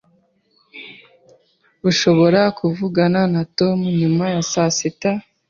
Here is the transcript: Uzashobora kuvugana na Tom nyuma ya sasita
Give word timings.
Uzashobora 1.89 2.41
kuvugana 2.57 3.21
na 3.33 3.41
Tom 3.57 3.77
nyuma 3.99 4.25
ya 4.33 4.43
sasita 4.51 5.11